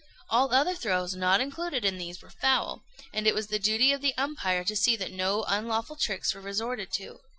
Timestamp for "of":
3.91-4.01